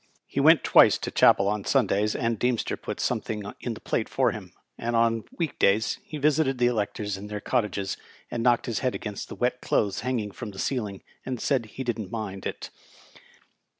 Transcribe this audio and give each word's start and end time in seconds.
He 0.25 0.39
went 0.39 0.63
twice 0.63 0.97
to 0.97 1.11
chapel 1.11 1.47
on 1.47 1.63
Sundays, 1.63 2.15
and 2.15 2.39
Deemster 2.39 2.75
put 2.75 2.99
something 2.99 3.43
in 3.59 3.75
the 3.75 3.79
plate 3.79 4.09
for 4.09 4.31
him, 4.31 4.51
and 4.75 4.95
on 4.95 5.25
week 5.37 5.59
days 5.59 5.99
he 6.03 6.17
visited* 6.17 6.57
the 6.57 6.65
electors 6.65 7.17
in 7.17 7.27
their 7.27 7.39
cottages, 7.39 7.97
and 8.31 8.41
knocked 8.41 8.65
his 8.65 8.79
head 8.79 8.95
against 8.95 9.29
the 9.29 9.35
wet 9.35 9.61
clothes 9.61 9.99
hanging 9.99 10.31
from 10.31 10.49
the 10.49 10.57
ceiling, 10.57 11.03
and 11.23 11.39
said 11.39 11.67
he 11.67 11.83
didn't 11.83 12.09
mind 12.09 12.47
it. 12.47 12.71